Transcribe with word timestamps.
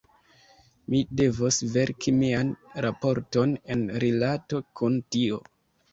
Mi 0.93 1.01
devos 1.19 1.59
verki 1.75 2.15
mian 2.21 2.49
raporton 2.87 3.55
en 3.75 3.87
rilato 4.05 4.63
kun 4.81 4.99
tio. 5.17 5.39